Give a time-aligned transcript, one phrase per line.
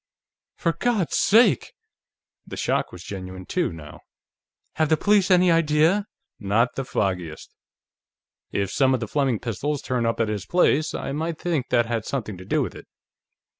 [0.55, 1.73] "For God's sake!"
[2.47, 3.99] The shock was genuine, too, now.
[4.77, 6.07] "Have the police any idea?"
[6.39, 7.53] "Not the foggiest.
[8.51, 11.85] If some of the Fleming pistols turn up at his place, I might think that
[11.85, 12.87] had something to do with it.